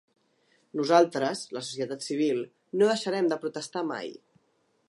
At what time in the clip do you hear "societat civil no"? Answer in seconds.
1.69-2.91